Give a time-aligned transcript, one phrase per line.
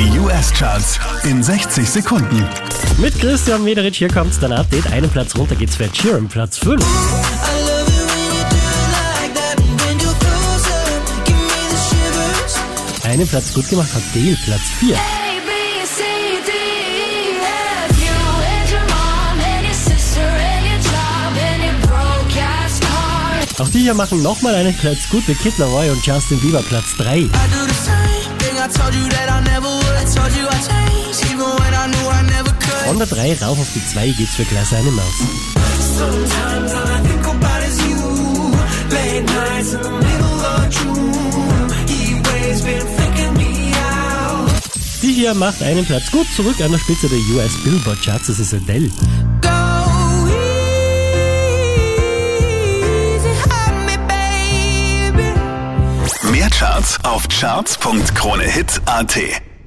[0.00, 2.48] Die US-Charts in 60 Sekunden.
[2.96, 4.90] Mit Christian Mederich, hier kommt dein Update.
[4.90, 6.82] Einen Platz runter geht's für Ed Sheeran, Platz 5.
[13.04, 14.96] Einen Platz gut gemacht hat Dale, Platz 4.
[23.58, 26.96] Auch die hier machen nochmal einen Platz gut mit Kid Laroi und Justin Bieber, Platz
[26.96, 27.28] 3.
[33.00, 34.44] Der 3 rauf auf die 2 geht's für
[42.98, 44.50] faking me out.
[45.00, 48.26] Die hier macht einen Platz gut zurück an der Spitze der US Billboard Charts.
[48.26, 48.90] Das ist Adele.
[56.30, 59.49] Mehr Charts auf charts.kronehit.at.